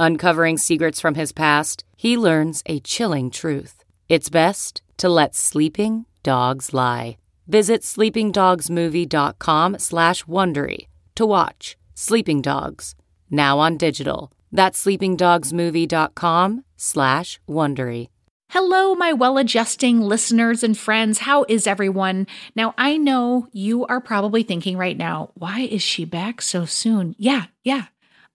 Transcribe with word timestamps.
Uncovering 0.00 0.56
secrets 0.56 0.98
from 0.98 1.14
his 1.14 1.30
past, 1.30 1.84
he 1.94 2.16
learns 2.16 2.62
a 2.64 2.80
chilling 2.80 3.30
truth. 3.30 3.84
It's 4.08 4.30
best 4.30 4.80
to 4.96 5.10
let 5.10 5.34
sleeping 5.34 6.06
dogs 6.22 6.72
lie. 6.72 7.18
Visit 7.46 7.82
sleepingdogsmovie.com 7.82 9.78
slash 9.78 10.24
Wondery 10.24 10.86
to 11.16 11.26
watch 11.26 11.76
Sleeping 11.94 12.40
Dogs, 12.40 12.94
now 13.30 13.58
on 13.58 13.76
digital. 13.76 14.32
That's 14.50 14.82
sleepingdogsmovie.com 14.82 16.64
slash 16.78 17.38
Wondery. 17.46 18.08
Hello, 18.48 18.94
my 18.94 19.12
well 19.12 19.36
adjusting 19.36 20.00
listeners 20.00 20.62
and 20.64 20.78
friends. 20.78 21.18
How 21.18 21.44
is 21.46 21.66
everyone? 21.66 22.26
Now, 22.56 22.72
I 22.78 22.96
know 22.96 23.48
you 23.52 23.84
are 23.84 24.00
probably 24.00 24.44
thinking 24.44 24.78
right 24.78 24.96
now, 24.96 25.32
why 25.34 25.60
is 25.60 25.82
she 25.82 26.06
back 26.06 26.40
so 26.40 26.64
soon? 26.64 27.14
Yeah, 27.18 27.48
yeah. 27.62 27.88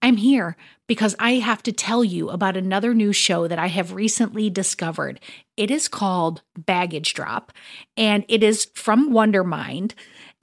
I'm 0.05 0.17
here 0.17 0.55
because 0.85 1.15
I 1.17 1.39
have 1.39 1.63
to 1.63 1.71
tell 1.71 2.03
you 2.03 2.29
about 2.29 2.55
another 2.55 2.93
new 2.93 3.11
show 3.11 3.47
that 3.47 3.57
I 3.57 3.65
have 3.65 3.91
recently 3.91 4.51
discovered. 4.51 5.19
It 5.57 5.71
is 5.71 5.87
called 5.87 6.43
Baggage 6.55 7.15
Drop, 7.15 7.51
and 7.97 8.23
it 8.27 8.43
is 8.43 8.65
from 8.75 9.11
Wondermind. 9.11 9.93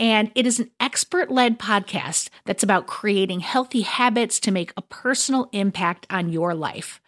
And 0.00 0.32
it 0.34 0.48
is 0.48 0.58
an 0.58 0.72
expert 0.80 1.30
led 1.30 1.60
podcast 1.60 2.28
that's 2.44 2.64
about 2.64 2.88
creating 2.88 3.38
healthy 3.38 3.82
habits 3.82 4.40
to 4.40 4.50
make 4.50 4.72
a 4.76 4.82
personal 4.82 5.48
impact 5.52 6.08
on 6.10 6.32
your 6.32 6.56
life. 6.56 7.00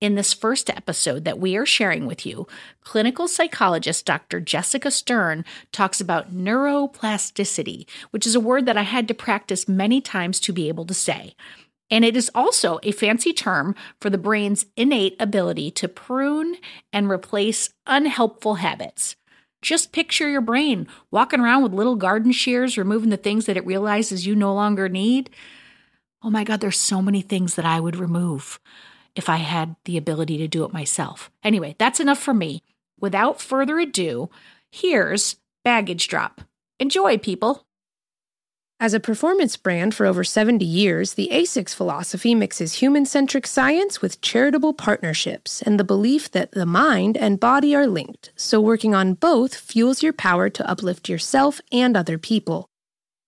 In 0.00 0.14
this 0.14 0.32
first 0.32 0.70
episode 0.70 1.24
that 1.24 1.40
we 1.40 1.56
are 1.56 1.66
sharing 1.66 2.06
with 2.06 2.24
you, 2.24 2.46
clinical 2.84 3.26
psychologist 3.26 4.06
Dr. 4.06 4.38
Jessica 4.38 4.92
Stern 4.92 5.44
talks 5.72 6.00
about 6.00 6.32
neuroplasticity, 6.32 7.88
which 8.12 8.28
is 8.28 8.36
a 8.36 8.40
word 8.40 8.64
that 8.66 8.76
I 8.76 8.82
had 8.82 9.08
to 9.08 9.14
practice 9.14 9.66
many 9.66 10.00
times 10.00 10.38
to 10.40 10.52
be 10.52 10.68
able 10.68 10.86
to 10.86 10.94
say. 10.94 11.34
And 11.90 12.04
it 12.04 12.16
is 12.16 12.30
also 12.34 12.78
a 12.82 12.92
fancy 12.92 13.32
term 13.32 13.74
for 14.00 14.10
the 14.10 14.18
brain's 14.18 14.66
innate 14.76 15.16
ability 15.18 15.70
to 15.72 15.88
prune 15.88 16.56
and 16.92 17.10
replace 17.10 17.70
unhelpful 17.86 18.56
habits. 18.56 19.16
Just 19.62 19.92
picture 19.92 20.28
your 20.30 20.40
brain 20.40 20.86
walking 21.10 21.40
around 21.40 21.62
with 21.62 21.74
little 21.74 21.96
garden 21.96 22.32
shears, 22.32 22.78
removing 22.78 23.10
the 23.10 23.16
things 23.16 23.46
that 23.46 23.56
it 23.56 23.66
realizes 23.66 24.26
you 24.26 24.34
no 24.34 24.54
longer 24.54 24.88
need. 24.88 25.30
Oh 26.22 26.30
my 26.30 26.44
God, 26.44 26.60
there's 26.60 26.78
so 26.78 27.02
many 27.02 27.22
things 27.22 27.56
that 27.56 27.64
I 27.66 27.80
would 27.80 27.96
remove 27.96 28.60
if 29.14 29.28
I 29.28 29.36
had 29.36 29.76
the 29.84 29.96
ability 29.96 30.38
to 30.38 30.48
do 30.48 30.64
it 30.64 30.72
myself. 30.72 31.30
Anyway, 31.42 31.74
that's 31.78 32.00
enough 32.00 32.18
for 32.18 32.32
me. 32.32 32.62
Without 32.98 33.40
further 33.40 33.78
ado, 33.78 34.30
here's 34.70 35.36
Baggage 35.64 36.08
Drop. 36.08 36.42
Enjoy, 36.78 37.18
people. 37.18 37.66
As 38.82 38.94
a 38.94 38.98
performance 38.98 39.58
brand 39.58 39.94
for 39.94 40.06
over 40.06 40.24
70 40.24 40.64
years, 40.64 41.12
the 41.12 41.28
ASICS 41.30 41.74
philosophy 41.74 42.34
mixes 42.34 42.80
human 42.80 43.04
centric 43.04 43.46
science 43.46 44.00
with 44.00 44.22
charitable 44.22 44.72
partnerships 44.72 45.60
and 45.60 45.78
the 45.78 45.84
belief 45.84 46.30
that 46.30 46.52
the 46.52 46.64
mind 46.64 47.18
and 47.18 47.38
body 47.38 47.76
are 47.76 47.86
linked, 47.86 48.32
so 48.36 48.58
working 48.58 48.94
on 48.94 49.12
both 49.12 49.54
fuels 49.54 50.02
your 50.02 50.14
power 50.14 50.48
to 50.48 50.66
uplift 50.66 51.10
yourself 51.10 51.60
and 51.70 51.94
other 51.94 52.16
people. 52.16 52.70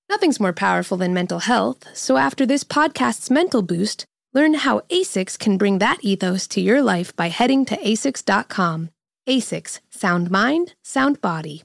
Nothing's 0.08 0.40
more 0.40 0.54
powerful 0.54 0.96
than 0.96 1.12
mental 1.12 1.40
health, 1.40 1.86
so 1.92 2.16
after 2.16 2.46
this 2.46 2.64
podcast's 2.64 3.30
mental 3.30 3.60
boost, 3.60 4.06
learn 4.32 4.54
how 4.54 4.80
ASICS 4.88 5.38
can 5.38 5.58
bring 5.58 5.80
that 5.80 5.98
ethos 6.00 6.46
to 6.48 6.62
your 6.62 6.80
life 6.80 7.14
by 7.14 7.28
heading 7.28 7.66
to 7.66 7.76
asics.com. 7.76 8.88
ASICS 9.28 9.80
Sound 9.90 10.30
Mind, 10.30 10.76
Sound 10.82 11.20
Body. 11.20 11.62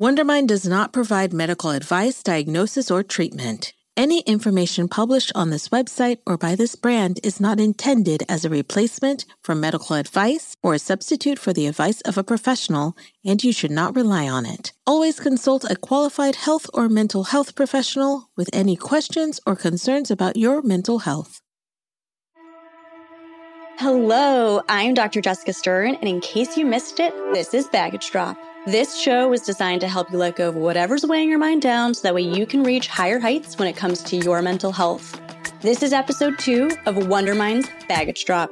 Wondermind 0.00 0.46
does 0.46 0.64
not 0.64 0.92
provide 0.92 1.32
medical 1.32 1.70
advice, 1.70 2.22
diagnosis, 2.22 2.88
or 2.88 3.02
treatment. 3.02 3.72
Any 3.96 4.20
information 4.20 4.86
published 4.86 5.32
on 5.34 5.50
this 5.50 5.70
website 5.70 6.18
or 6.24 6.38
by 6.38 6.54
this 6.54 6.76
brand 6.76 7.18
is 7.24 7.40
not 7.40 7.58
intended 7.58 8.22
as 8.28 8.44
a 8.44 8.48
replacement 8.48 9.24
for 9.42 9.56
medical 9.56 9.96
advice 9.96 10.54
or 10.62 10.74
a 10.74 10.78
substitute 10.78 11.36
for 11.36 11.52
the 11.52 11.66
advice 11.66 12.00
of 12.02 12.16
a 12.16 12.22
professional, 12.22 12.96
and 13.24 13.42
you 13.42 13.52
should 13.52 13.72
not 13.72 13.96
rely 13.96 14.28
on 14.28 14.46
it. 14.46 14.72
Always 14.86 15.18
consult 15.18 15.68
a 15.68 15.74
qualified 15.74 16.36
health 16.36 16.70
or 16.72 16.88
mental 16.88 17.24
health 17.24 17.56
professional 17.56 18.30
with 18.36 18.48
any 18.52 18.76
questions 18.76 19.40
or 19.48 19.56
concerns 19.56 20.12
about 20.12 20.36
your 20.36 20.62
mental 20.62 21.00
health. 21.00 21.40
Hello, 23.78 24.62
I'm 24.68 24.94
Dr. 24.94 25.20
Jessica 25.20 25.52
Stern, 25.52 25.96
and 25.96 26.08
in 26.08 26.20
case 26.20 26.56
you 26.56 26.66
missed 26.66 27.00
it, 27.00 27.12
this 27.32 27.52
is 27.52 27.66
Baggage 27.66 28.12
Drop. 28.12 28.36
This 28.68 29.00
show 29.00 29.30
was 29.30 29.40
designed 29.40 29.80
to 29.80 29.88
help 29.88 30.12
you 30.12 30.18
let 30.18 30.36
go 30.36 30.50
of 30.50 30.54
whatever's 30.54 31.02
weighing 31.02 31.30
your 31.30 31.38
mind 31.38 31.62
down 31.62 31.94
so 31.94 32.02
that 32.02 32.14
way 32.14 32.20
you 32.20 32.44
can 32.44 32.62
reach 32.62 32.86
higher 32.86 33.18
heights 33.18 33.58
when 33.58 33.66
it 33.66 33.78
comes 33.78 34.02
to 34.02 34.16
your 34.18 34.42
mental 34.42 34.72
health. 34.72 35.18
This 35.62 35.82
is 35.82 35.94
episode 35.94 36.38
two 36.38 36.70
of 36.84 37.08
Wondermind's 37.08 37.66
Baggage 37.88 38.26
Drop. 38.26 38.50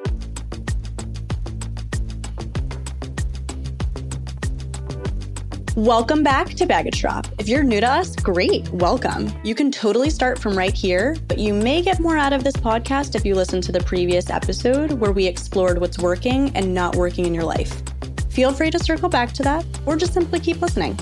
Welcome 5.77 6.23
back 6.23 6.49
to 6.55 6.65
Baggage 6.65 6.99
Drop. 6.99 7.27
If 7.39 7.47
you're 7.47 7.63
new 7.63 7.83
to 7.83 7.87
us, 7.87 8.17
great, 8.17 8.67
welcome. 8.71 9.31
You 9.45 9.55
can 9.55 9.71
totally 9.71 10.09
start 10.09 10.39
from 10.39 10.57
right 10.57 10.73
here, 10.73 11.19
but 11.29 11.37
you 11.37 11.53
may 11.53 11.83
get 11.83 12.01
more 12.01 12.17
out 12.17 12.33
of 12.33 12.43
this 12.43 12.57
podcast 12.57 13.17
if 13.17 13.27
you 13.27 13.35
listen 13.35 13.61
to 13.61 13.71
the 13.71 13.81
previous 13.81 14.31
episode 14.31 14.93
where 14.93 15.13
we 15.13 15.27
explored 15.27 15.79
what's 15.79 15.99
working 15.99 16.57
and 16.57 16.73
not 16.73 16.97
working 16.97 17.27
in 17.27 17.35
your 17.35 17.45
life. 17.45 17.83
Feel 18.31 18.55
free 18.55 18.71
to 18.71 18.79
circle 18.79 19.11
back 19.11 19.33
to 19.33 19.43
that 19.43 19.67
or 19.87 19.97
just 19.97 20.13
simply 20.13 20.41
keep 20.41 20.61
listening. 20.61 20.99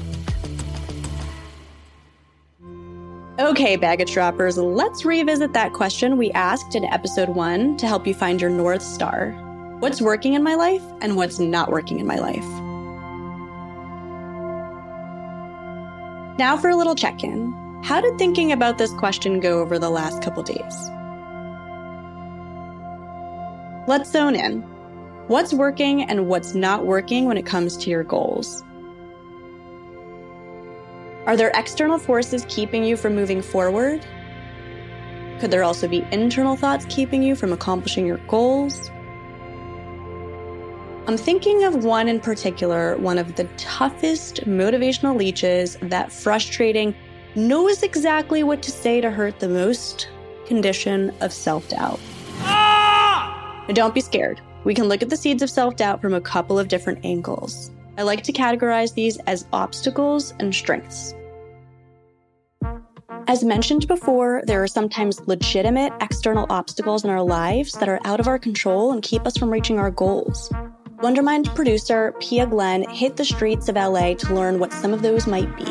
Okay, 3.40 3.74
baggage 3.74 4.12
droppers, 4.12 4.56
let's 4.56 5.04
revisit 5.04 5.54
that 5.54 5.72
question 5.72 6.16
we 6.16 6.30
asked 6.32 6.76
in 6.76 6.84
episode 6.84 7.30
one 7.30 7.76
to 7.78 7.86
help 7.88 8.06
you 8.06 8.14
find 8.14 8.40
your 8.40 8.50
North 8.50 8.82
Star. 8.82 9.32
What's 9.80 10.00
working 10.00 10.34
in 10.34 10.44
my 10.44 10.54
life 10.54 10.82
and 11.00 11.16
what's 11.16 11.40
not 11.40 11.72
working 11.72 11.98
in 11.98 12.06
my 12.06 12.16
life? 12.16 12.44
Now 16.38 16.56
for 16.56 16.70
a 16.70 16.76
little 16.76 16.94
check 16.94 17.24
in. 17.24 17.52
How 17.82 18.00
did 18.00 18.18
thinking 18.18 18.52
about 18.52 18.78
this 18.78 18.92
question 18.94 19.40
go 19.40 19.60
over 19.60 19.78
the 19.78 19.90
last 19.90 20.22
couple 20.22 20.42
days? 20.44 20.90
Let's 23.88 24.10
zone 24.10 24.36
in. 24.36 24.62
What's 25.26 25.52
working 25.52 26.02
and 26.02 26.28
what's 26.28 26.54
not 26.54 26.86
working 26.86 27.24
when 27.26 27.36
it 27.36 27.46
comes 27.46 27.76
to 27.78 27.90
your 27.90 28.04
goals? 28.04 28.62
Are 31.26 31.38
there 31.38 31.50
external 31.54 31.98
forces 31.98 32.44
keeping 32.48 32.84
you 32.84 32.98
from 32.98 33.14
moving 33.14 33.40
forward? 33.40 34.04
Could 35.40 35.50
there 35.50 35.62
also 35.62 35.88
be 35.88 36.06
internal 36.12 36.54
thoughts 36.54 36.84
keeping 36.90 37.22
you 37.22 37.34
from 37.34 37.50
accomplishing 37.52 38.06
your 38.06 38.18
goals? 38.28 38.90
I'm 41.06 41.16
thinking 41.16 41.64
of 41.64 41.82
one 41.82 42.08
in 42.08 42.20
particular, 42.20 42.98
one 42.98 43.16
of 43.16 43.36
the 43.36 43.44
toughest 43.56 44.44
motivational 44.44 45.16
leeches, 45.16 45.78
that 45.82 46.12
frustrating, 46.12 46.94
knows 47.34 47.82
exactly 47.82 48.42
what 48.42 48.62
to 48.62 48.70
say 48.70 49.00
to 49.00 49.10
hurt 49.10 49.40
the 49.40 49.48
most 49.48 50.08
condition 50.46 51.10
of 51.22 51.32
self 51.32 51.68
doubt. 51.68 52.00
Ah! 52.40 53.64
Don't 53.72 53.94
be 53.94 54.00
scared. 54.02 54.42
We 54.64 54.74
can 54.74 54.84
look 54.84 55.02
at 55.02 55.08
the 55.08 55.16
seeds 55.16 55.42
of 55.42 55.48
self 55.48 55.76
doubt 55.76 56.02
from 56.02 56.12
a 56.12 56.20
couple 56.20 56.58
of 56.58 56.68
different 56.68 57.02
angles. 57.02 57.70
I 57.96 58.02
like 58.02 58.22
to 58.24 58.32
categorize 58.32 58.94
these 58.94 59.18
as 59.26 59.46
obstacles 59.52 60.34
and 60.40 60.54
strengths. 60.54 61.14
As 63.26 63.44
mentioned 63.44 63.88
before, 63.88 64.42
there 64.46 64.62
are 64.62 64.66
sometimes 64.66 65.26
legitimate 65.26 65.92
external 66.00 66.46
obstacles 66.50 67.04
in 67.04 67.10
our 67.10 67.22
lives 67.22 67.72
that 67.72 67.88
are 67.88 68.00
out 68.04 68.20
of 68.20 68.28
our 68.28 68.38
control 68.38 68.92
and 68.92 69.02
keep 69.02 69.26
us 69.26 69.36
from 69.36 69.50
reaching 69.50 69.78
our 69.78 69.90
goals. 69.90 70.50
Wondermind 70.98 71.54
producer 71.54 72.14
Pia 72.20 72.46
Glenn 72.46 72.88
hit 72.90 73.16
the 73.16 73.24
streets 73.24 73.68
of 73.68 73.76
LA 73.76 74.14
to 74.14 74.34
learn 74.34 74.58
what 74.58 74.72
some 74.72 74.92
of 74.92 75.02
those 75.02 75.26
might 75.26 75.54
be. 75.56 75.66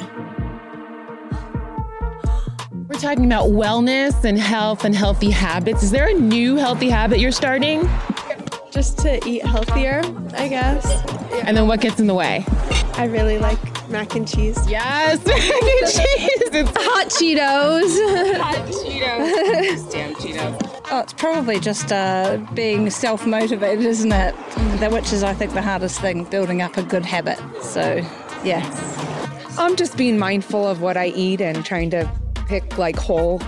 We're 2.88 3.00
talking 3.00 3.26
about 3.26 3.50
wellness 3.50 4.24
and 4.24 4.38
health 4.38 4.86
and 4.86 4.96
healthy 4.96 5.30
habits. 5.30 5.84
Is 5.84 5.92
there 5.92 6.08
a 6.08 6.14
new 6.14 6.56
healthy 6.56 6.90
habit 6.90 7.20
you're 7.20 7.32
starting? 7.32 7.90
Just 8.74 8.98
to 9.00 9.20
eat 9.30 9.46
healthier, 9.46 10.02
I 10.34 10.48
guess. 10.48 10.84
And 11.46 11.56
then 11.56 11.68
what 11.68 11.80
gets 11.80 12.00
in 12.00 12.08
the 12.08 12.16
way? 12.16 12.44
I 12.96 13.06
really 13.06 13.38
like 13.38 13.60
mac 13.88 14.16
and 14.16 14.28
cheese. 14.28 14.58
Yes, 14.68 15.24
mac 15.28 15.38
and 15.38 15.92
cheese. 15.92 16.42
It's 16.52 16.72
Hot 16.76 17.08
Cheetos. 17.08 18.40
hot 18.40 18.56
Cheetos. 18.68 19.92
Damn 19.92 20.16
Cheetos. 20.16 20.82
Oh, 20.92 21.00
it's 21.02 21.14
probably 21.14 21.60
just 21.60 21.92
uh, 21.92 22.40
being 22.56 22.90
self 22.90 23.28
motivated, 23.28 23.86
isn't 23.86 24.12
it? 24.12 24.36
That 24.80 24.92
which 24.92 25.14
is, 25.14 25.22
I 25.22 25.36
think, 25.36 25.54
the 25.54 25.62
hardest 25.62 26.02
thing, 26.02 26.24
building 26.24 26.64
up 26.64 26.76
a 26.76 26.82
good 26.82 27.06
habit. 27.06 27.38
So, 27.62 27.98
yeah. 28.44 28.64
I'm 29.60 29.76
just 29.76 29.98
being 29.98 30.18
mindful 30.18 30.68
of 30.68 30.82
what 30.82 30.98
I 30.98 31.08
eat 31.10 31.42
and 31.42 31.64
trying 31.64 31.92
to 31.92 32.12
pick 32.48 32.80
like 32.80 32.96
whole 32.96 33.40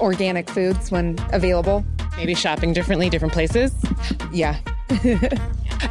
organic 0.00 0.48
foods 0.48 0.90
when 0.90 1.18
available. 1.34 1.84
Maybe 2.16 2.34
shopping 2.34 2.72
differently, 2.72 3.10
different 3.10 3.32
places. 3.32 3.74
Yeah. 4.32 4.58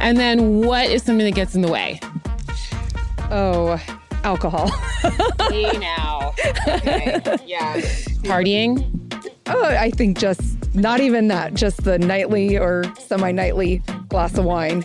And 0.00 0.18
then 0.18 0.62
what 0.62 0.86
is 0.90 1.02
something 1.02 1.24
that 1.24 1.34
gets 1.34 1.54
in 1.54 1.62
the 1.62 1.70
way? 1.70 2.00
Oh, 3.30 3.80
alcohol. 4.24 4.70
Hey 5.50 5.70
now. 5.78 6.32
Okay. 6.66 7.20
Yeah. 7.46 7.76
Partying. 8.24 8.90
Oh, 9.46 9.64
I 9.64 9.90
think 9.90 10.18
just 10.18 10.42
not 10.74 11.00
even 11.00 11.28
that, 11.28 11.54
just 11.54 11.84
the 11.84 11.98
nightly 11.98 12.56
or 12.56 12.84
semi 12.98 13.30
nightly 13.30 13.82
glass 14.08 14.36
of 14.38 14.44
wine. 14.46 14.84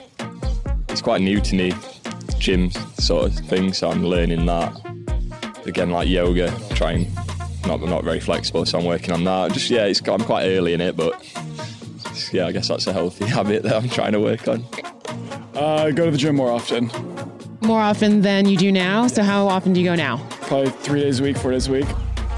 It's 0.89 1.01
quite 1.01 1.21
new 1.21 1.39
to 1.41 1.55
me, 1.55 1.73
gym 2.37 2.69
sort 2.71 3.27
of 3.27 3.35
thing, 3.47 3.73
so 3.73 3.89
I'm 3.89 4.05
learning 4.05 4.45
that. 4.45 4.73
Again, 5.65 5.89
like 5.91 6.07
yoga, 6.07 6.53
trying. 6.75 7.07
Not 7.69 7.83
I'm 7.83 7.89
not 7.91 8.03
very 8.03 8.19
flexible, 8.19 8.65
so 8.65 8.79
I'm 8.79 8.85
working 8.85 9.11
on 9.11 9.23
that. 9.25 9.51
Just 9.51 9.69
yeah, 9.69 9.85
it's 9.85 10.01
I'm 10.07 10.21
quite 10.21 10.47
early 10.47 10.73
in 10.73 10.81
it, 10.81 10.97
but 10.97 11.23
yeah, 12.33 12.47
I 12.47 12.51
guess 12.51 12.67
that's 12.67 12.87
a 12.87 12.93
healthy 12.93 13.25
habit 13.37 13.61
that 13.61 13.75
I'm 13.75 13.87
trying 13.87 14.13
to 14.13 14.19
work 14.19 14.47
on. 14.47 14.65
Uh, 15.53 15.91
go 15.91 16.05
to 16.05 16.11
the 16.11 16.17
gym 16.17 16.35
more 16.35 16.49
often. 16.51 16.89
More 17.61 17.79
often 17.79 18.21
than 18.21 18.47
you 18.49 18.57
do 18.57 18.71
now. 18.71 19.05
So 19.05 19.21
how 19.21 19.47
often 19.47 19.73
do 19.73 19.81
you 19.81 19.85
go 19.85 19.93
now? 19.93 20.17
Probably 20.41 20.71
three 20.71 21.01
days 21.01 21.19
a 21.19 21.23
week, 21.23 21.37
four 21.37 21.51
days 21.51 21.67
a 21.67 21.71
week. 21.71 21.85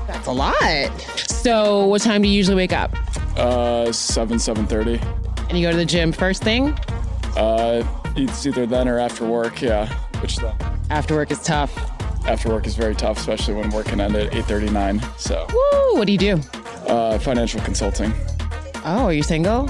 That's 0.06 0.28
a 0.28 0.34
lot. 0.34 1.00
So 1.30 1.86
what 1.88 2.02
time 2.02 2.24
do 2.24 2.28
you 2.28 2.36
usually 2.36 2.58
wake 2.58 2.74
up? 2.74 2.94
Uh, 3.38 3.90
seven, 3.94 4.38
seven 4.38 4.68
thirty. 4.68 5.00
And 5.48 5.58
you 5.58 5.66
go 5.66 5.72
to 5.72 5.78
the 5.78 5.86
gym 5.86 6.12
first 6.12 6.44
thing? 6.44 6.74
Uh, 7.38 7.88
it's 8.18 8.46
either 8.46 8.66
then 8.66 8.90
or 8.90 9.00
after 9.00 9.26
work. 9.26 9.62
Yeah, 9.62 9.88
which 10.22 10.36
then 10.40 10.56
After 10.90 11.16
work 11.16 11.32
is 11.32 11.42
tough. 11.42 11.74
After 12.26 12.50
work 12.50 12.66
is 12.68 12.76
very 12.76 12.96
tough, 12.96 13.18
especially 13.18 13.54
when 13.56 13.70
working 13.72 14.00
at 14.00 14.16
eight 14.16 14.46
thirty 14.46 14.70
nine. 14.70 15.02
So, 15.18 15.46
Woo! 15.50 15.98
What 16.00 16.06
do 16.08 16.12
you 16.14 16.18
do? 16.18 16.40
uh, 16.88 17.18
financial 17.20 17.62
consulting. 17.62 18.14
Oh, 18.84 19.06
are 19.06 19.14
you 19.14 19.24
single? 19.24 19.70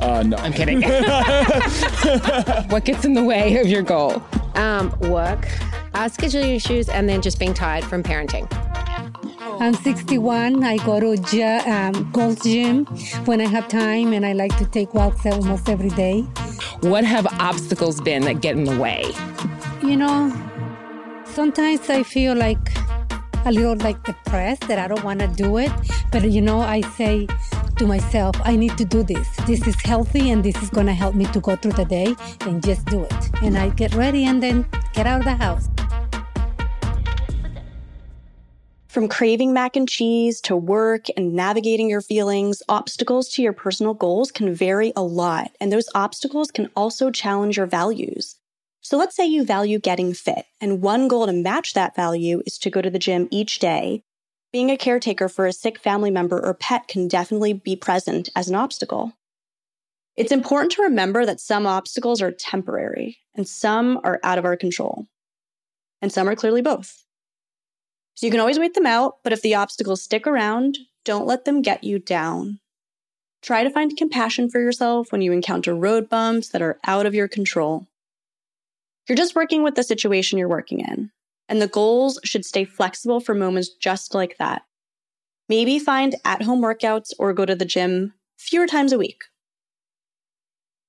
Uh, 0.00 0.22
no, 0.22 0.36
I'm 0.38 0.52
kidding. 0.52 0.80
what 2.70 2.84
gets 2.84 3.04
in 3.04 3.14
the 3.14 3.24
way 3.24 3.56
of 3.60 3.66
your 3.66 3.82
goal? 3.82 4.22
Um, 4.54 4.90
work, 5.00 5.46
uh, 5.94 6.08
scheduling 6.08 6.54
issues, 6.54 6.88
and 6.88 7.08
then 7.08 7.20
just 7.22 7.38
being 7.38 7.54
tired 7.54 7.84
from 7.84 8.02
parenting. 8.02 8.46
I'm 9.60 9.74
61. 9.74 10.62
I 10.62 10.76
go 10.84 11.00
to 11.00 11.16
gy- 11.16 11.42
um, 11.42 12.10
Gold's 12.12 12.42
Gym 12.44 12.84
when 13.24 13.40
I 13.40 13.46
have 13.46 13.66
time, 13.66 14.12
and 14.12 14.24
I 14.24 14.32
like 14.32 14.56
to 14.58 14.66
take 14.66 14.94
walks 14.94 15.26
almost 15.26 15.68
every 15.68 15.90
day. 15.90 16.20
What 16.80 17.02
have 17.04 17.26
obstacles 17.40 18.00
been 18.00 18.22
that 18.22 18.40
get 18.40 18.56
in 18.56 18.64
the 18.64 18.76
way? 18.78 19.04
You 19.82 19.96
know, 19.96 20.30
sometimes 21.38 21.88
I 21.88 22.02
feel 22.02 22.34
like 22.34 22.72
a 23.46 23.52
little 23.52 23.76
like 23.76 24.02
depressed 24.02 24.66
that 24.66 24.76
I 24.76 24.88
don't 24.88 25.04
want 25.04 25.20
to 25.20 25.28
do 25.28 25.58
it, 25.58 25.70
but 26.10 26.28
you 26.28 26.40
know, 26.40 26.58
I 26.58 26.80
say 26.80 27.28
to 27.76 27.86
myself, 27.86 28.34
I 28.42 28.56
need 28.56 28.76
to 28.76 28.84
do 28.84 29.04
this. 29.04 29.28
This 29.46 29.64
is 29.64 29.80
healthy, 29.82 30.32
and 30.32 30.44
this 30.44 30.60
is 30.60 30.68
going 30.68 30.86
to 30.86 30.92
help 30.92 31.14
me 31.14 31.26
to 31.26 31.38
go 31.38 31.54
through 31.54 31.74
the 31.74 31.84
day 31.84 32.16
and 32.40 32.60
just 32.60 32.86
do 32.86 33.04
it. 33.04 33.30
And 33.40 33.56
I 33.56 33.68
get 33.68 33.94
ready 33.94 34.24
and 34.24 34.42
then 34.42 34.66
get 34.94 35.06
out 35.06 35.20
of 35.20 35.26
the 35.26 35.36
house. 35.36 35.68
From 38.88 39.06
craving 39.06 39.52
mac 39.52 39.76
and 39.76 39.88
cheese 39.88 40.40
to 40.40 40.56
work 40.56 41.06
and 41.16 41.34
navigating 41.34 41.88
your 41.88 42.00
feelings, 42.00 42.64
obstacles 42.68 43.28
to 43.34 43.42
your 43.42 43.52
personal 43.52 43.94
goals 43.94 44.32
can 44.32 44.52
vary 44.52 44.92
a 44.96 45.04
lot, 45.04 45.52
and 45.60 45.72
those 45.72 45.88
obstacles 45.94 46.50
can 46.50 46.68
also 46.74 47.12
challenge 47.12 47.58
your 47.58 47.66
values. 47.66 48.34
So 48.88 48.96
let's 48.96 49.14
say 49.14 49.26
you 49.26 49.44
value 49.44 49.78
getting 49.78 50.14
fit, 50.14 50.46
and 50.62 50.80
one 50.80 51.08
goal 51.08 51.26
to 51.26 51.32
match 51.34 51.74
that 51.74 51.94
value 51.94 52.40
is 52.46 52.56
to 52.56 52.70
go 52.70 52.80
to 52.80 52.88
the 52.88 52.98
gym 52.98 53.28
each 53.30 53.58
day. 53.58 54.02
Being 54.50 54.70
a 54.70 54.78
caretaker 54.78 55.28
for 55.28 55.44
a 55.44 55.52
sick 55.52 55.78
family 55.78 56.10
member 56.10 56.42
or 56.42 56.54
pet 56.54 56.88
can 56.88 57.06
definitely 57.06 57.52
be 57.52 57.76
present 57.76 58.30
as 58.34 58.48
an 58.48 58.54
obstacle. 58.54 59.12
It's 60.16 60.32
important 60.32 60.72
to 60.72 60.82
remember 60.84 61.26
that 61.26 61.38
some 61.38 61.66
obstacles 61.66 62.22
are 62.22 62.30
temporary 62.30 63.18
and 63.34 63.46
some 63.46 64.00
are 64.04 64.20
out 64.24 64.38
of 64.38 64.46
our 64.46 64.56
control. 64.56 65.04
And 66.00 66.10
some 66.10 66.26
are 66.26 66.34
clearly 66.34 66.62
both. 66.62 67.04
So 68.14 68.24
you 68.24 68.30
can 68.30 68.40
always 68.40 68.58
wait 68.58 68.72
them 68.72 68.86
out, 68.86 69.16
but 69.22 69.34
if 69.34 69.42
the 69.42 69.54
obstacles 69.54 70.00
stick 70.00 70.26
around, 70.26 70.78
don't 71.04 71.26
let 71.26 71.44
them 71.44 71.60
get 71.60 71.84
you 71.84 71.98
down. 71.98 72.58
Try 73.42 73.64
to 73.64 73.70
find 73.70 73.94
compassion 73.98 74.48
for 74.48 74.62
yourself 74.62 75.12
when 75.12 75.20
you 75.20 75.32
encounter 75.32 75.74
road 75.74 76.08
bumps 76.08 76.48
that 76.48 76.62
are 76.62 76.80
out 76.86 77.04
of 77.04 77.14
your 77.14 77.28
control. 77.28 77.86
You're 79.08 79.16
just 79.16 79.34
working 79.34 79.62
with 79.62 79.74
the 79.74 79.82
situation 79.82 80.38
you're 80.38 80.48
working 80.48 80.80
in, 80.80 81.10
and 81.48 81.62
the 81.62 81.68
goals 81.68 82.20
should 82.24 82.44
stay 82.44 82.64
flexible 82.64 83.20
for 83.20 83.34
moments 83.34 83.70
just 83.70 84.14
like 84.14 84.36
that. 84.38 84.62
Maybe 85.48 85.78
find 85.78 86.14
at 86.26 86.42
home 86.42 86.60
workouts 86.60 87.12
or 87.18 87.32
go 87.32 87.46
to 87.46 87.54
the 87.54 87.64
gym 87.64 88.12
fewer 88.36 88.66
times 88.66 88.92
a 88.92 88.98
week. 88.98 89.22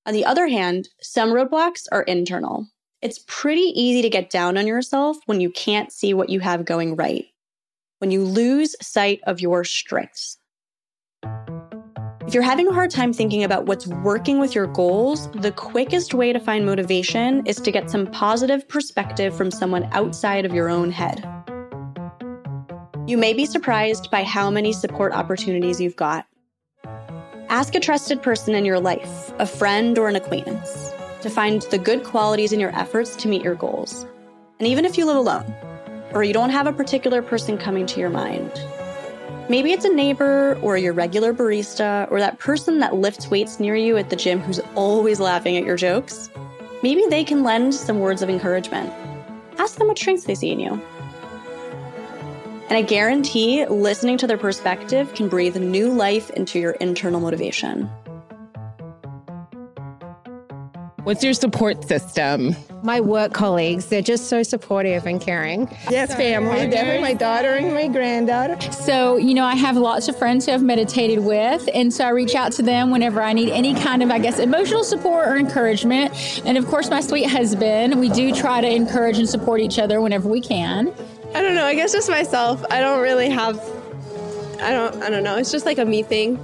On 0.06 0.14
the 0.14 0.26
other 0.26 0.48
hand, 0.48 0.90
some 1.02 1.30
roadblocks 1.30 1.86
are 1.92 2.02
internal. 2.04 2.68
It's 3.02 3.24
pretty 3.28 3.72
easy 3.80 4.02
to 4.02 4.10
get 4.10 4.30
down 4.30 4.58
on 4.58 4.68
yourself 4.68 5.18
when 5.26 5.40
you 5.40 5.50
can't 5.52 5.94
see 5.94 6.14
what 6.14 6.30
you 6.30 6.42
have 6.42 6.66
going 6.66 6.98
right, 6.98 7.28
when 8.00 8.12
you 8.12 8.26
lose 8.26 8.76
sight 8.82 9.22
of 9.28 9.40
your 9.40 9.64
strengths. 9.64 10.39
If 12.30 12.36
you're 12.36 12.44
having 12.44 12.68
a 12.68 12.74
hard 12.74 12.92
time 12.92 13.12
thinking 13.12 13.44
about 13.44 13.66
what's 13.66 13.88
working 13.88 14.40
with 14.40 14.54
your 14.54 14.68
goals, 14.68 15.32
the 15.32 15.52
quickest 15.52 16.14
way 16.14 16.32
to 16.32 16.40
find 16.40 16.64
motivation 16.64 17.44
is 17.48 17.56
to 17.56 17.72
get 17.72 17.90
some 17.90 18.06
positive 18.06 18.68
perspective 18.68 19.36
from 19.36 19.50
someone 19.50 19.90
outside 19.94 20.46
of 20.46 20.54
your 20.54 20.70
own 20.70 20.92
head. 20.92 21.28
You 23.08 23.18
may 23.18 23.34
be 23.34 23.48
surprised 23.48 24.12
by 24.12 24.24
how 24.24 24.52
many 24.52 24.74
support 24.74 25.12
opportunities 25.12 25.82
you've 25.82 25.96
got. 25.96 26.28
Ask 27.50 27.74
a 27.74 27.80
trusted 27.80 28.22
person 28.22 28.54
in 28.54 28.64
your 28.64 28.80
life, 28.80 29.34
a 29.40 29.48
friend 29.48 29.98
or 29.98 30.08
an 30.08 30.16
acquaintance, 30.16 30.94
to 31.22 31.32
find 31.32 31.64
the 31.72 31.80
good 31.80 32.04
qualities 32.04 32.54
in 32.54 32.60
your 32.60 32.76
efforts 32.78 33.16
to 33.16 33.28
meet 33.28 33.44
your 33.44 33.56
goals. 33.56 34.06
And 34.60 34.68
even 34.68 34.86
if 34.86 35.00
you 35.00 35.08
live 35.08 35.18
alone, 35.18 35.52
or 36.14 36.24
you 36.24 36.34
don't 36.34 36.52
have 36.52 36.68
a 36.68 36.74
particular 36.74 37.24
person 37.24 37.58
coming 37.58 37.88
to 37.88 38.00
your 38.00 38.12
mind, 38.12 38.52
maybe 39.50 39.72
it's 39.72 39.84
a 39.84 39.94
neighbor 39.94 40.58
or 40.62 40.78
your 40.78 40.94
regular 40.94 41.34
barista 41.34 42.10
or 42.12 42.20
that 42.20 42.40
person 42.40 42.80
that 42.80 42.96
lifts 42.96 43.30
weights 43.30 43.60
near 43.60 43.76
you 43.76 43.98
at 43.98 44.10
the 44.10 44.16
gym 44.16 44.40
who's 44.40 44.60
always 44.76 45.20
laughing 45.20 45.58
at 45.58 45.66
your 45.66 45.76
jokes. 45.76 46.30
Maybe 46.84 47.04
they 47.10 47.24
can 47.24 47.44
lend 47.44 47.76
some 47.76 48.00
words 48.00 48.22
of 48.22 48.30
encouragement. 48.30 48.94
Ask 49.58 49.78
them 49.78 49.88
what 49.88 49.98
strengths 49.98 50.24
they 50.24 50.36
see 50.36 50.52
in 50.52 50.60
you. 50.60 50.82
And 52.70 52.78
I 52.78 52.84
guarantee 52.84 53.66
listening 53.66 54.18
to 54.20 54.28
their 54.28 54.38
perspective 54.38 55.14
can 55.16 55.28
breathe 55.28 55.58
new 55.58 55.92
life 55.92 56.30
into 56.30 56.60
your 56.60 56.74
internal 56.74 57.20
motivation. 57.20 57.90
What's 61.10 61.24
your 61.24 61.34
support 61.34 61.88
system? 61.88 62.56
My 62.84 63.02
work 63.02 63.34
colleagues, 63.34 63.88
they're 63.88 64.04
just 64.04 64.30
so 64.30 64.44
supportive 64.44 65.08
and 65.08 65.20
caring. 65.20 65.68
Yes, 65.90 66.14
family, 66.14 66.70
definitely 66.70 67.02
my 67.02 67.16
daughter 67.16 67.56
and 67.56 67.74
my 67.74 67.88
granddaughter. 67.88 68.62
So, 68.72 69.18
you 69.18 69.34
know, 69.34 69.44
I 69.44 69.56
have 69.56 69.76
lots 69.76 70.08
of 70.08 70.16
friends 70.20 70.46
who 70.46 70.52
I've 70.52 70.62
meditated 70.62 71.26
with, 71.26 71.68
and 71.74 71.92
so 71.92 72.06
I 72.06 72.10
reach 72.10 72.36
out 72.36 72.52
to 72.54 72.62
them 72.62 72.92
whenever 72.92 73.24
I 73.24 73.34
need 73.34 73.50
any 73.50 73.74
kind 73.74 74.04
of, 74.04 74.12
I 74.12 74.20
guess, 74.20 74.38
emotional 74.38 74.84
support 74.84 75.28
or 75.28 75.38
encouragement. 75.38 76.44
And 76.46 76.60
of 76.60 76.68
course, 76.68 76.92
my 76.92 77.02
sweet 77.02 77.26
husband, 77.26 78.00
we 78.00 78.10
do 78.10 78.32
try 78.32 78.62
to 78.62 78.70
encourage 78.70 79.18
and 79.18 79.28
support 79.28 79.62
each 79.62 79.80
other 79.80 80.02
whenever 80.02 80.30
we 80.30 80.42
can. 80.42 80.94
I 81.34 81.42
don't 81.42 81.56
know. 81.56 81.66
I 81.66 81.74
guess 81.74 81.92
just 81.92 82.08
myself. 82.08 82.64
I 82.70 82.80
don't 82.82 83.02
really 83.02 83.32
have. 83.32 83.58
I 84.62 84.70
don't. 84.70 85.02
I 85.02 85.10
don't 85.10 85.24
know. 85.24 85.38
It's 85.38 85.52
just 85.52 85.66
like 85.66 85.80
a 85.80 85.86
me 85.86 86.04
thing. 86.04 86.38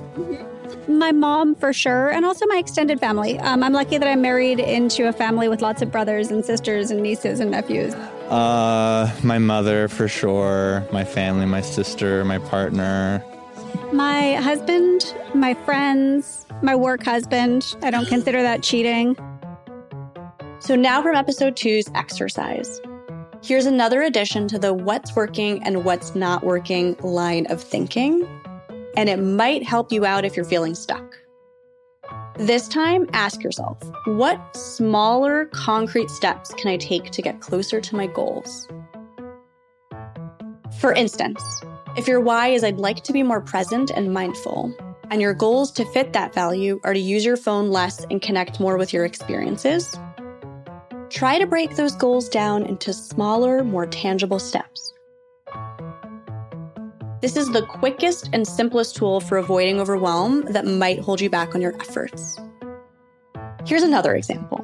My 0.87 1.11
mom, 1.11 1.55
for 1.55 1.73
sure, 1.73 2.09
and 2.09 2.25
also 2.25 2.45
my 2.45 2.57
extended 2.57 2.99
family. 2.99 3.39
Um, 3.39 3.63
I'm 3.63 3.73
lucky 3.73 3.97
that 3.97 4.07
I'm 4.07 4.21
married 4.21 4.59
into 4.59 5.07
a 5.07 5.13
family 5.13 5.47
with 5.47 5.61
lots 5.61 5.81
of 5.81 5.91
brothers 5.91 6.29
and 6.29 6.45
sisters 6.45 6.91
and 6.91 7.01
nieces 7.01 7.39
and 7.39 7.51
nephews. 7.51 7.93
Uh, 8.29 9.11
my 9.23 9.39
mother, 9.39 9.87
for 9.87 10.07
sure. 10.07 10.87
My 10.91 11.03
family, 11.03 11.45
my 11.45 11.61
sister, 11.61 12.23
my 12.23 12.37
partner. 12.37 13.23
My 13.91 14.35
husband, 14.35 15.15
my 15.33 15.53
friends, 15.53 16.45
my 16.61 16.75
work 16.75 17.03
husband. 17.03 17.75
I 17.81 17.91
don't 17.91 18.07
consider 18.07 18.41
that 18.41 18.61
cheating. 18.61 19.15
So, 20.59 20.75
now 20.75 21.01
from 21.01 21.15
episode 21.15 21.55
two's 21.55 21.89
exercise. 21.95 22.81
Here's 23.43 23.67
another 23.67 24.01
addition 24.01 24.47
to 24.47 24.57
the 24.57 24.73
what's 24.73 25.15
working 25.15 25.61
and 25.63 25.85
what's 25.85 26.15
not 26.15 26.43
working 26.43 26.95
line 27.03 27.45
of 27.51 27.61
thinking, 27.61 28.27
and 28.95 29.09
it 29.09 29.17
might 29.17 29.63
help 29.63 29.91
you 29.91 30.05
out 30.05 30.25
if 30.25 30.35
you're 30.35 30.45
feeling 30.45 30.75
stuck. 30.75 31.17
This 32.37 32.67
time, 32.67 33.09
ask 33.13 33.43
yourself 33.43 33.77
what 34.05 34.55
smaller, 34.55 35.45
concrete 35.53 36.09
steps 36.09 36.53
can 36.55 36.69
I 36.69 36.77
take 36.77 37.09
to 37.11 37.21
get 37.21 37.39
closer 37.39 37.79
to 37.79 37.95
my 37.95 38.07
goals? 38.07 38.67
For 40.79 40.91
instance, 40.91 41.41
if 41.95 42.07
your 42.07 42.19
why 42.19 42.49
is 42.49 42.63
I'd 42.63 42.77
like 42.77 43.03
to 43.05 43.13
be 43.13 43.23
more 43.23 43.39
present 43.39 43.89
and 43.89 44.13
mindful, 44.13 44.75
and 45.09 45.21
your 45.21 45.33
goals 45.33 45.71
to 45.73 45.85
fit 45.93 46.11
that 46.13 46.33
value 46.33 46.81
are 46.83 46.93
to 46.93 46.99
use 46.99 47.23
your 47.23 47.37
phone 47.37 47.69
less 47.69 48.03
and 48.11 48.21
connect 48.21 48.59
more 48.59 48.75
with 48.75 48.91
your 48.91 49.05
experiences, 49.05 49.97
try 51.09 51.39
to 51.39 51.47
break 51.47 51.75
those 51.75 51.95
goals 51.95 52.27
down 52.27 52.65
into 52.65 52.91
smaller, 52.91 53.63
more 53.63 53.85
tangible 53.85 54.39
steps. 54.39 54.94
This 57.25 57.37
is 57.37 57.49
the 57.49 57.65
quickest 57.65 58.29
and 58.33 58.47
simplest 58.47 58.97
tool 58.97 59.19
for 59.19 59.39
avoiding 59.39 59.79
overwhelm 59.79 60.43
that 60.51 60.67
might 60.67 60.99
hold 60.99 61.19
you 61.19 61.27
back 61.27 61.55
on 61.55 61.59
your 61.59 61.75
efforts. 61.81 62.39
Here's 63.65 63.81
another 63.81 64.13
example. 64.13 64.63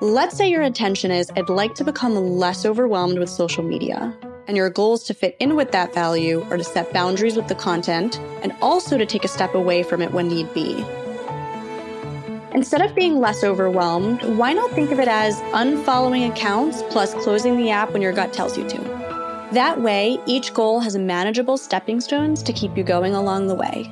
Let's 0.00 0.36
say 0.36 0.50
your 0.50 0.62
intention 0.62 1.12
is 1.12 1.30
I'd 1.36 1.48
like 1.48 1.76
to 1.76 1.84
become 1.84 2.16
less 2.16 2.66
overwhelmed 2.66 3.20
with 3.20 3.28
social 3.28 3.62
media, 3.62 4.18
and 4.48 4.56
your 4.56 4.68
goals 4.68 5.04
to 5.04 5.14
fit 5.14 5.36
in 5.38 5.54
with 5.54 5.70
that 5.70 5.94
value 5.94 6.44
are 6.50 6.56
to 6.56 6.64
set 6.64 6.92
boundaries 6.92 7.36
with 7.36 7.46
the 7.46 7.54
content 7.54 8.18
and 8.42 8.52
also 8.60 8.98
to 8.98 9.06
take 9.06 9.22
a 9.22 9.28
step 9.28 9.54
away 9.54 9.84
from 9.84 10.02
it 10.02 10.10
when 10.10 10.26
need 10.26 10.52
be. 10.54 10.84
Instead 12.52 12.82
of 12.82 12.96
being 12.96 13.20
less 13.20 13.44
overwhelmed, 13.44 14.20
why 14.36 14.52
not 14.52 14.72
think 14.72 14.90
of 14.90 14.98
it 14.98 15.06
as 15.06 15.40
unfollowing 15.52 16.28
accounts 16.28 16.82
plus 16.90 17.14
closing 17.22 17.56
the 17.56 17.70
app 17.70 17.92
when 17.92 18.02
your 18.02 18.12
gut 18.12 18.32
tells 18.32 18.58
you 18.58 18.68
to? 18.68 19.03
That 19.54 19.80
way, 19.80 20.18
each 20.26 20.52
goal 20.52 20.80
has 20.80 20.96
manageable 20.96 21.56
stepping 21.56 22.00
stones 22.00 22.42
to 22.42 22.52
keep 22.52 22.76
you 22.76 22.82
going 22.82 23.14
along 23.14 23.46
the 23.46 23.54
way. 23.54 23.88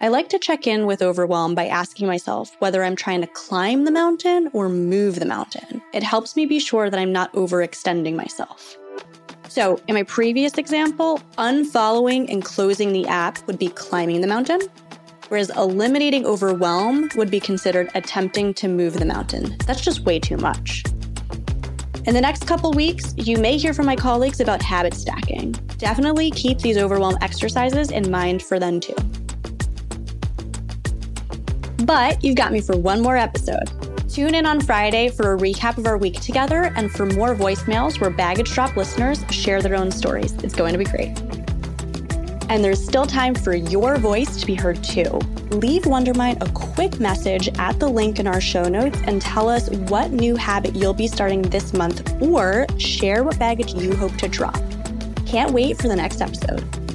I 0.00 0.08
like 0.08 0.28
to 0.30 0.38
check 0.40 0.66
in 0.66 0.86
with 0.86 1.02
overwhelm 1.02 1.54
by 1.54 1.66
asking 1.66 2.08
myself 2.08 2.56
whether 2.58 2.82
I'm 2.82 2.96
trying 2.96 3.20
to 3.20 3.28
climb 3.28 3.84
the 3.84 3.92
mountain 3.92 4.50
or 4.52 4.68
move 4.68 5.20
the 5.20 5.24
mountain. 5.24 5.80
It 5.94 6.02
helps 6.02 6.34
me 6.34 6.46
be 6.46 6.58
sure 6.58 6.90
that 6.90 6.98
I'm 6.98 7.12
not 7.12 7.32
overextending 7.32 8.16
myself. 8.16 8.76
So, 9.48 9.80
in 9.86 9.94
my 9.94 10.02
previous 10.02 10.58
example, 10.58 11.20
unfollowing 11.38 12.28
and 12.28 12.44
closing 12.44 12.92
the 12.92 13.06
app 13.06 13.46
would 13.46 13.56
be 13.60 13.68
climbing 13.68 14.20
the 14.20 14.26
mountain, 14.26 14.62
whereas 15.28 15.50
eliminating 15.50 16.26
overwhelm 16.26 17.08
would 17.14 17.30
be 17.30 17.38
considered 17.38 17.88
attempting 17.94 18.52
to 18.54 18.66
move 18.66 18.94
the 18.94 19.06
mountain. 19.06 19.56
That's 19.64 19.80
just 19.80 20.00
way 20.00 20.18
too 20.18 20.38
much. 20.38 20.82
In 22.06 22.14
the 22.14 22.20
next 22.20 22.46
couple 22.46 22.70
weeks, 22.70 23.12
you 23.16 23.36
may 23.36 23.56
hear 23.56 23.74
from 23.74 23.84
my 23.84 23.96
colleagues 23.96 24.38
about 24.38 24.62
habit 24.62 24.94
stacking. 24.94 25.50
Definitely 25.78 26.30
keep 26.30 26.58
these 26.60 26.78
overwhelm 26.78 27.18
exercises 27.20 27.90
in 27.90 28.08
mind 28.12 28.44
for 28.44 28.60
them 28.60 28.78
too. 28.78 28.94
But 31.84 32.22
you've 32.22 32.36
got 32.36 32.52
me 32.52 32.60
for 32.60 32.76
one 32.76 33.02
more 33.02 33.16
episode. 33.16 33.72
Tune 34.08 34.36
in 34.36 34.46
on 34.46 34.60
Friday 34.60 35.08
for 35.08 35.34
a 35.34 35.36
recap 35.36 35.78
of 35.78 35.86
our 35.86 35.98
week 35.98 36.20
together 36.20 36.72
and 36.76 36.92
for 36.92 37.06
more 37.06 37.34
voicemails 37.34 38.00
where 38.00 38.10
Baggage 38.10 38.52
Drop 38.52 38.76
listeners 38.76 39.24
share 39.30 39.60
their 39.60 39.74
own 39.74 39.90
stories. 39.90 40.32
It's 40.44 40.54
going 40.54 40.74
to 40.74 40.78
be 40.78 40.84
great. 40.84 41.18
And 42.48 42.62
there's 42.62 42.82
still 42.82 43.06
time 43.06 43.34
for 43.34 43.52
your 43.52 43.96
voice 43.96 44.36
to 44.36 44.46
be 44.46 44.54
heard 44.54 44.82
too. 44.84 45.18
Leave 45.50 45.82
Wondermind 45.82 46.42
a 46.42 46.52
quick 46.52 46.98
message 46.98 47.48
at 47.58 47.78
the 47.78 47.88
link 47.88 48.18
in 48.18 48.26
our 48.26 48.40
show 48.40 48.64
notes 48.64 48.98
and 49.04 49.22
tell 49.22 49.48
us 49.48 49.70
what 49.70 50.10
new 50.10 50.34
habit 50.34 50.74
you'll 50.74 50.92
be 50.92 51.06
starting 51.06 51.42
this 51.42 51.72
month 51.72 52.20
or 52.20 52.66
share 52.78 53.22
what 53.22 53.38
baggage 53.38 53.72
you 53.74 53.94
hope 53.94 54.16
to 54.16 54.28
drop. 54.28 54.58
Can't 55.24 55.52
wait 55.52 55.76
for 55.76 55.88
the 55.88 55.96
next 55.96 56.20
episode. 56.20 56.85